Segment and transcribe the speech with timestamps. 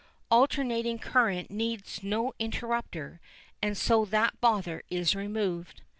[0.31, 3.21] Alternating current needs no interrupter,
[3.61, 5.83] and so that bother is removed.